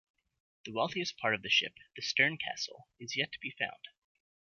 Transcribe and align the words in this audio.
The 0.65 0.71
wealthiest 0.71 1.17
part 1.17 1.35
of 1.35 1.43
the 1.43 1.49
ship, 1.51 1.73
the 1.95 2.01
stern 2.01 2.39
castle, 2.39 2.87
is 2.99 3.15
yet 3.15 3.31
to 3.33 3.39
be 3.39 3.51
found. 3.59 3.89